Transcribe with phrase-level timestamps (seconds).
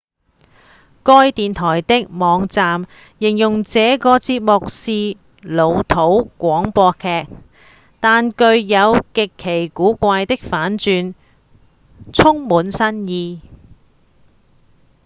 [1.03, 2.87] 該電臺的網站
[3.19, 5.15] 形容這個節目是
[5.47, 7.27] 「老套的廣播劇
[7.99, 11.13] 但具有極其古怪的反轉
[12.11, 13.41] 充滿新意！」